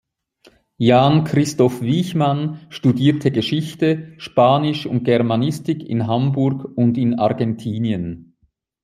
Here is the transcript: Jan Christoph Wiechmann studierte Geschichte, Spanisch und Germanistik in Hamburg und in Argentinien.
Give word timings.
Jan 0.79 1.25
Christoph 1.25 1.83
Wiechmann 1.83 2.65
studierte 2.71 3.29
Geschichte, 3.29 4.15
Spanisch 4.17 4.87
und 4.87 5.03
Germanistik 5.03 5.87
in 5.87 6.07
Hamburg 6.07 6.65
und 6.75 6.97
in 6.97 7.19
Argentinien. 7.19 8.35